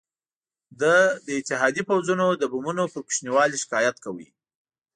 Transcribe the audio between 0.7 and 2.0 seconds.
ده د اتحادي